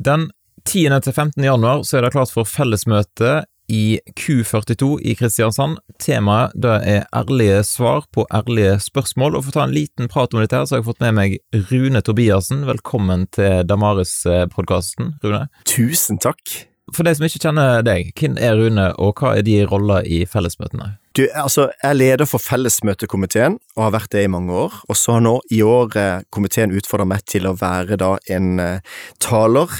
[0.00, 0.30] Den
[0.64, 1.00] 10.
[1.04, 1.44] til 15.
[1.44, 5.76] januar så er det klart for fellesmøte i Q42 i Kristiansand.
[6.00, 10.32] Temaet det er ærlige svar på ærlige spørsmål, og for å ta en liten prat
[10.34, 11.36] om dette her, så har jeg fått med meg
[11.70, 12.64] Rune Tobiassen.
[12.70, 15.46] Velkommen til Damaris-podkasten, Rune.
[15.68, 16.69] Tusen takk.
[16.96, 20.24] For de som ikke kjenner deg, hvem er Rune, og hva er de roller i
[20.28, 20.96] fellesmøtene?
[21.16, 24.76] Du, altså, Jeg er leder for fellesmøtekomiteen, og har vært det i mange år.
[24.88, 28.60] Og så har nå i år eh, komiteen utfordra meg til å være da en
[28.62, 29.74] eh, taler.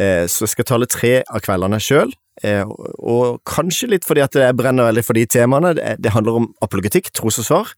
[0.00, 2.12] Eh, så jeg skal tale tre av kveldene sjøl.
[2.46, 5.74] Eh, og kanskje litt fordi at jeg brenner veldig for de temaene.
[5.78, 7.74] Det, det handler om apologetikk, tros og svar,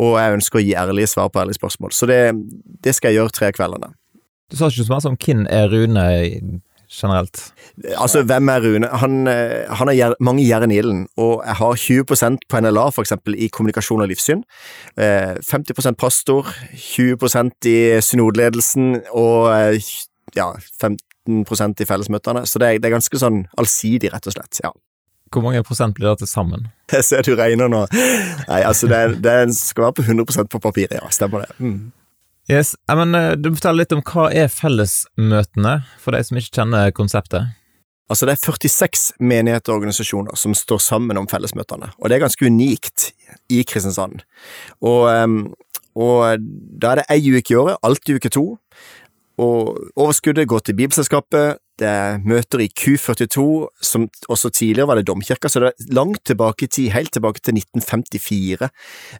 [0.00, 1.94] og jeg ønsker å gi ærlige svar på ærlige spørsmål.
[1.94, 2.22] Så det,
[2.84, 3.92] det skal jeg gjøre tre av kveldene.
[4.50, 6.06] Du sa ikke så mye om hvem er Rune
[6.90, 7.52] generelt?
[7.96, 8.88] Altså, hvem er Rune?
[9.02, 12.04] Han, eh, han har mange jern i ilden, og jeg har 20
[12.48, 14.42] på NLA, for eksempel, i kommunikasjon og livssyn.
[14.96, 19.90] 50 eh, pastor, 20% i synodledelsen og eh,
[20.36, 22.46] ja, 15% i fellesmøtene.
[22.46, 24.62] Så det er, det er ganske sånn allsidig, rett og slett.
[24.64, 24.72] ja.
[25.30, 26.66] Hvor mange prosent blir det til sammen?
[26.92, 27.84] Jeg ser du regner nå.
[28.48, 31.06] Nei, altså, det, det skal være på 100% på papiret, ja.
[31.14, 31.54] Stemmer det.
[31.62, 31.92] Mm.
[32.50, 36.90] Yes, men eh, Du forteller litt om hva er fellesmøtene, for de som ikke kjenner
[36.96, 37.52] konseptet?
[38.10, 42.24] Altså Det er 46 menigheter og organisasjoner som står sammen om fellesmøtene, og det er
[42.24, 43.12] ganske unikt
[43.54, 44.24] i Kristiansand.
[44.82, 45.36] Og, ehm,
[45.94, 46.42] og
[46.82, 48.44] da er det ei uke i året, alltid uke to,
[49.40, 53.42] og overskuddet går til Bibelselskapet, det er møter i Q42,
[53.80, 57.40] som også tidligere var det domkirka, så det er langt tilbake i tid, helt tilbake
[57.40, 58.68] til 1954,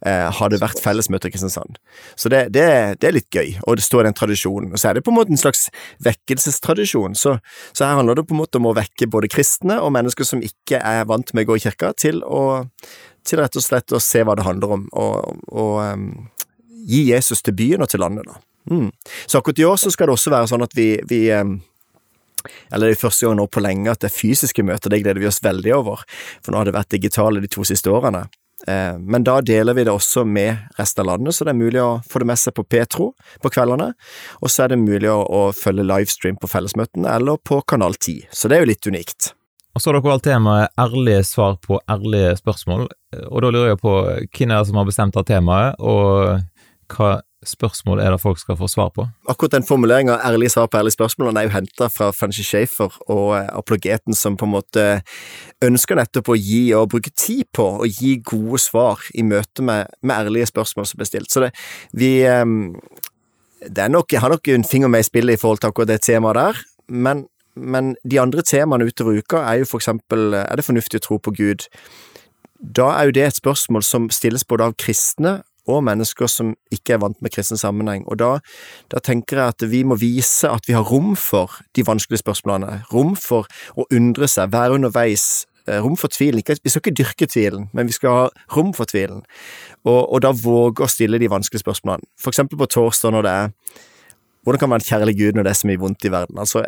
[0.04, 1.78] eh, har det vært fellesmøter i Kristiansand.
[2.20, 2.66] Så det, det,
[3.00, 4.74] det, er litt gøy, og det står i den tradisjonen.
[4.74, 5.68] Og så er det på en måte en slags
[6.04, 7.38] vekkelsestradisjon, så,
[7.72, 10.44] så, her handler det på en måte om å vekke både kristne og mennesker som
[10.44, 12.44] ikke er vant med å gå i kirka, til å
[13.26, 16.06] til rett og slett å se hva det handler om, og, og um,
[16.88, 18.40] gi Jesus til byen og til landet, da.
[18.70, 18.90] Mm.
[19.26, 21.22] Så akkurat i år så skal det også være sånn at vi, vi
[22.70, 25.20] eller det er første gang nå på lenge at det er fysiske møter, det gleder
[25.20, 26.04] vi oss veldig over,
[26.40, 28.26] for nå har det vært digitale de to siste årene.
[28.68, 31.82] Eh, men da deler vi det også med resten av landet, så det er mulig
[31.82, 33.10] å få det med seg på Petro
[33.42, 33.90] på kveldene,
[34.40, 38.50] og så er det mulig å følge livestream på fellesmøtene eller på Kanal 10, så
[38.50, 39.32] det er jo litt unikt.
[39.70, 42.88] Og så har dere valgt temaet ærlige svar på ærlige spørsmål,
[43.28, 46.40] og da lurer jeg på hvem er det som har bestemt av temaet, og
[46.90, 49.06] hva spørsmål er det folk skal få svar på?
[49.28, 53.38] Akkurat den formuleringa 'ærlig svar på ærlige spørsmål' er jo henta fra Fancy Schaefer og
[53.38, 55.02] eh, apologeten som på en måte
[55.62, 59.86] ønsker nettopp å gi og bruke tid på å gi gode svar i møte med,
[60.02, 61.30] med ærlige spørsmål som blir stilt.
[61.30, 61.52] Så det,
[61.92, 62.74] vi ehm,
[63.68, 66.00] det nok, Jeg har nok en finger med i spillet i forhold til akkurat det
[66.02, 66.56] temaet der,
[66.88, 67.26] men,
[67.56, 71.18] men de andre temaene utover uka er jo for eksempel er det fornuftig å tro
[71.18, 71.68] på Gud?
[72.60, 76.96] Da er jo det et spørsmål som stilles både av kristne og mennesker som ikke
[76.96, 78.06] er vant med kristen sammenheng.
[78.10, 78.30] Og da,
[78.92, 82.82] da, tenker jeg at vi må vise at vi har rom for de vanskelige spørsmålene,
[82.92, 86.42] rom for å undre seg, være underveis, eh, rom for tvilen.
[86.42, 88.26] Vi skal ikke dyrke tvilen, men vi skal ha
[88.56, 89.22] rom for tvilen,
[89.84, 92.08] og, og da våge å stille de vanskelige spørsmålene.
[92.20, 93.56] For eksempel på torsdag når det er
[94.40, 96.38] Hvordan kan man være kjærlig Gud når det er så mye vondt i verden?
[96.40, 96.62] Altså,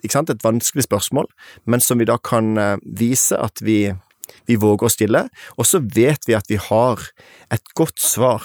[0.00, 1.26] ikke sant, et vanskelig spørsmål,
[1.66, 3.90] men som vi da kan eh, vise at vi
[4.48, 5.26] vi våger å stille,
[5.56, 7.04] og så vet vi at vi har
[7.52, 8.44] et godt svar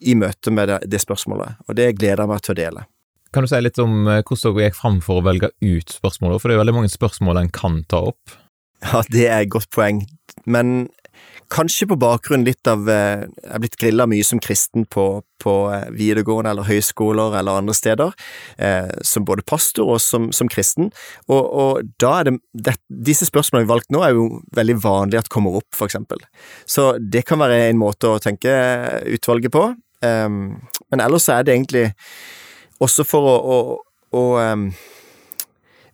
[0.00, 2.86] i møte med det, det spørsmålet, og det gleder jeg meg til å dele.
[3.30, 6.42] Kan du si litt om eh, hvordan dere gikk fram for å velge ut spørsmålet,
[6.42, 8.38] for det er veldig mange spørsmål en kan ta opp?
[8.80, 10.02] Ja, det er et godt poeng,
[10.48, 10.88] men
[11.50, 15.06] Kanskje på bakgrunn litt av eh, Jeg er blitt grilla mye som kristen på,
[15.42, 18.14] på eh, videregående eller høyskoler eller andre steder,
[18.62, 20.92] eh, som både pastor og som, som kristen,
[21.26, 22.76] og, og, da er det, det
[23.10, 26.22] Disse spørsmålene vi har valgt nå, er jo veldig vanlig at kommer opp, for eksempel.
[26.70, 28.54] Så det kan være en måte å tenke
[29.10, 29.66] utvalget på,
[30.06, 31.88] eh, men ellers er det egentlig
[32.80, 33.58] også for å, å,
[34.16, 34.70] å um,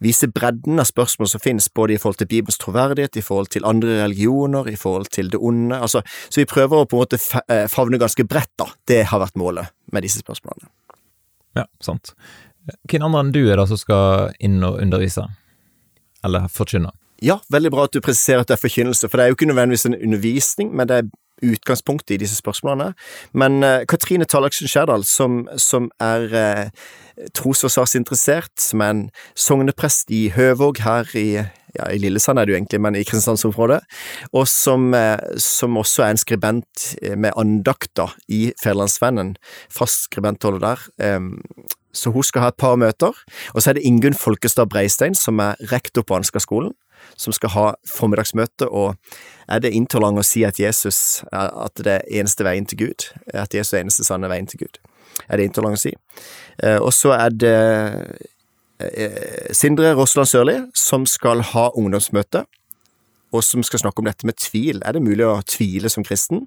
[0.05, 3.67] vise bredden av spørsmål som finnes, både i forhold til Bibelens troverdighet, i forhold til
[3.69, 5.79] andre religioner, i forhold til det onde.
[5.79, 7.21] Altså, så vi prøver å på en måte
[7.53, 8.69] eh, favne ganske bredt, da.
[8.89, 10.69] Det har vært målet med disse spørsmålene.
[11.57, 12.12] Ja, sant.
[12.91, 15.25] Hvem andre enn du er det som skal inn og undervise?
[16.27, 16.92] Eller forkynne?
[17.25, 19.49] Ja, veldig bra at du presiserer at det er forkynnelse, for det er jo ikke
[19.49, 21.07] nødvendigvis en undervisning, men det er
[21.42, 22.92] utgangspunktet i disse spørsmålene.
[23.33, 29.04] Men uh, Katrine Tallaksen Skjærdal, som, som er uh, sarsinteressert, som er en
[29.36, 31.28] sogneprest i Høvåg her i
[31.77, 33.83] ja, i Lillesand er jo egentlig, men i Kristiansandsområdet,
[34.33, 36.86] og som, uh, som, også er en skribent
[37.16, 39.36] med andakter i Fædrelandsvennen.
[39.71, 40.78] fast skribentholder der.
[41.97, 43.12] Så hun skal ha et par møter.
[43.54, 46.72] Og så er det Ingunn Folkestad Breistein, som er rektor på Ansgar-skolen,
[47.16, 48.97] som skal ha formiddagsmøte, og
[49.48, 53.09] er det intolerant å si at Jesus at det er eneste veien til Gud?
[53.34, 54.81] At Jesus er eneste sanne veien til Gud?
[55.28, 55.95] Er det intolerant å si?
[56.63, 57.57] Eh, og så er det
[58.83, 62.45] eh, Sindre Rosland Sørli, som skal ha ungdomsmøte,
[63.34, 64.83] og som skal snakke om dette med tvil.
[64.84, 66.47] Er det mulig å tvile som kristen?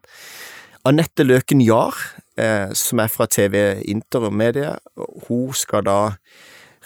[0.88, 1.96] Anette Løken Jahr,
[2.40, 4.78] eh, som er fra TV Inter og Medie,
[5.28, 6.00] hun skal da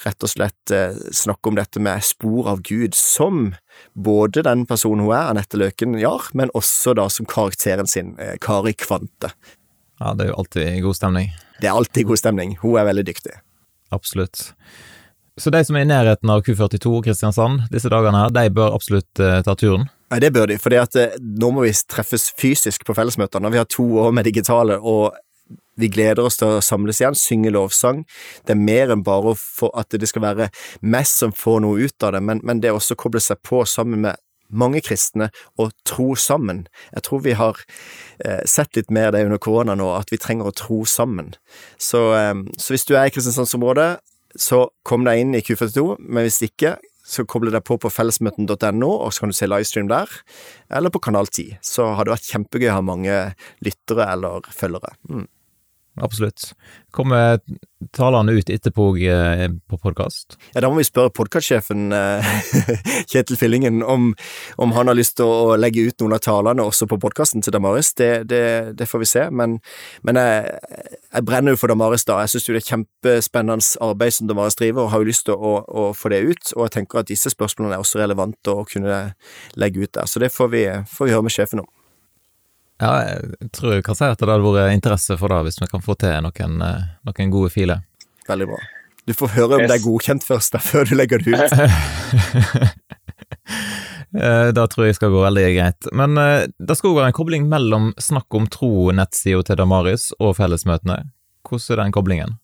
[0.03, 3.53] rett og slett eh, snakke om dette med spor av Gud, som
[3.93, 8.35] både den personen hun er, Anette Løken Jahr, men også da som karakteren sin, eh,
[8.41, 9.33] Kari Kvante.
[10.01, 11.31] Ja, det er jo alltid god stemning.
[11.61, 12.57] Det er alltid god stemning.
[12.63, 13.37] Hun er veldig dyktig.
[13.93, 14.49] Absolutt.
[15.37, 19.21] Så de som er i nærheten av Q42 Kristiansand disse dagene her, de bør absolutt
[19.21, 19.87] uh, ta turen?
[20.13, 20.75] Nei, det bør de, for
[21.17, 23.49] nå må vi treffes fysisk på fellesmøtene.
[23.49, 25.15] Vi har to år med digitale, og
[25.79, 28.03] vi gleder oss til å samles igjen, synge lovsang.
[28.45, 29.35] Det er mer enn bare
[29.73, 32.77] at det skal være mest som får noe ut av det, men, men det er
[32.77, 34.21] også å koble seg på sammen med
[34.53, 36.65] mange kristne og tro sammen.
[36.93, 37.59] Jeg tror vi har
[38.23, 41.33] eh, sett litt mer det under korona nå, at vi trenger å tro sammen.
[41.81, 43.91] Så, eh, så hvis du er i Kristiansandsområdet,
[44.39, 48.87] så kom deg inn i Q42, men hvis ikke, så koble deg på på fellesmøten.no,
[48.87, 50.09] og så kan du se livestream der,
[50.73, 51.57] eller på Kanal 10.
[51.65, 53.17] Så har det vært kjempegøy å ha mange
[53.65, 54.95] lyttere eller følgere.
[55.09, 55.27] Mm
[56.01, 56.53] absolutt.
[56.91, 57.39] Kommer
[57.91, 60.37] talene ut etterpå eh, på podkast?
[60.53, 62.29] Ja, da må vi spørre podkastsjefen eh,
[63.11, 64.11] Kjetil Fillingen om,
[64.57, 67.55] om, han har lyst til å legge ut noen av talene også på podkasten til
[67.55, 67.93] Damaris.
[67.99, 68.43] Det, det,
[68.79, 69.59] det, får vi se, men,
[70.07, 70.57] men jeg,
[71.09, 72.21] jeg, brenner jo for Damaris da.
[72.23, 75.37] Jeg syns jo det er kjempespennende arbeid som Damaris driver, og har jo lyst til
[75.37, 76.55] å, å, få det ut.
[76.57, 79.05] Og jeg tenker at disse spørsmålene er også relevante å kunne
[79.59, 80.09] legge ut der.
[80.09, 81.71] Så det får vi, får vi høre med sjefen om.
[82.83, 85.69] Ja, jeg tror jeg kan si at det hadde vært interesse for det, hvis vi
[85.71, 87.83] kan få til noen, eh, noen gode filer.
[88.27, 88.59] Veldig bra.
[89.07, 91.51] Du får høre om det er godkjent først, da, før du legger det ut.
[94.13, 95.87] Da det tror jeg skal gå veldig greit.
[95.97, 100.35] Men eh, det skal òg være en kobling mellom Snakk om tro-nettsida til Damaris og
[100.37, 100.99] fellesmøtene.
[101.49, 102.35] Hvordan er den koblingen?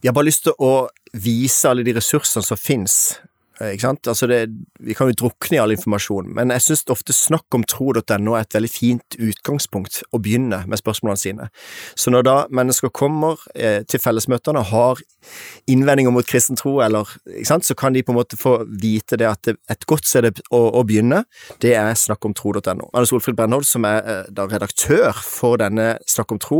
[0.00, 3.29] Jeg har bare lyst til å vise alle de ressursene som finnes Eh,
[3.60, 4.08] ikke sant?
[4.08, 4.40] Altså det,
[4.80, 8.44] vi kan jo drukne i all informasjon, men jeg synes ofte snakk om tro.no er
[8.44, 11.48] et veldig fint utgangspunkt å begynne med spørsmålene sine.
[11.98, 15.02] Så når da mennesker kommer eh, til fellesmøtene og har
[15.70, 17.08] innvendinger mot kristen tro, eller,
[17.46, 20.62] sant, så kan de på en måte få vite det at et godt sted å,
[20.80, 21.24] å begynne,
[21.62, 22.88] det er snakk om tro.no.
[22.90, 26.58] Anne Solfrid Brennhold, som er eh, da redaktør for denne Snakk om tro,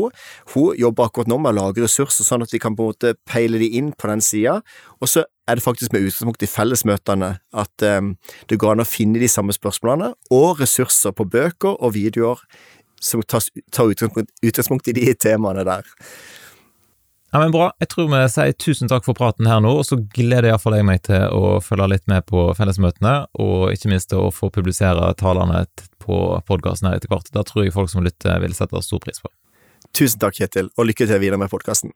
[0.52, 3.14] hun jobber akkurat nå med å lage ressurser sånn at vi kan på en måte
[3.28, 4.60] peile de inn på den sida,
[5.00, 7.30] og så er det faktisk med utgangspunkt i fellesmøtene
[7.62, 8.12] at um,
[8.50, 12.42] det går an å finne de samme spørsmålene, og ressurser på bøker og videoer
[13.00, 15.88] som tar, tar utgangspunkt, utgangspunkt, i de temaene der.
[17.30, 17.68] Ja, men Bra.
[17.78, 20.86] Jeg tror vi sier tusen takk for praten her nå, og så gleder iallfall jeg
[20.88, 25.12] meg til å følge litt med på fellesmøtene, og ikke minst til å få publisere
[25.20, 25.62] talene
[26.02, 27.30] på podkasten her etter hvert.
[27.34, 29.30] Da tror jeg folk som lytter vil sette stor pris på.
[29.96, 31.94] Tusen takk, Kjetil, og lykke til videre med podkasten.